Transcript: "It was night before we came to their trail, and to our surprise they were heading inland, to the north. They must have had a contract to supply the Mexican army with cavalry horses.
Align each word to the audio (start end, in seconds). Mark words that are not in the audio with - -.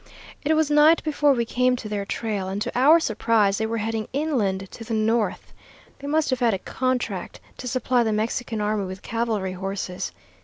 "It 0.41 0.55
was 0.55 0.71
night 0.71 1.03
before 1.03 1.33
we 1.33 1.45
came 1.45 1.75
to 1.75 1.87
their 1.87 2.05
trail, 2.07 2.47
and 2.47 2.59
to 2.63 2.71
our 2.73 2.99
surprise 2.99 3.59
they 3.59 3.67
were 3.67 3.77
heading 3.77 4.07
inland, 4.13 4.67
to 4.71 4.83
the 4.83 4.95
north. 4.95 5.53
They 5.99 6.07
must 6.07 6.31
have 6.31 6.39
had 6.39 6.55
a 6.55 6.57
contract 6.57 7.39
to 7.57 7.67
supply 7.67 8.01
the 8.01 8.11
Mexican 8.11 8.61
army 8.61 8.85
with 8.85 9.03
cavalry 9.03 9.53
horses. 9.53 10.11